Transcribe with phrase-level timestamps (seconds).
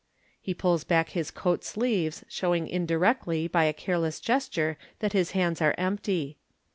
[0.41, 5.61] (He pulls back his coat sleeves, showing indirectly, by a careless gesture, that his hands
[5.61, 6.39] are empty.)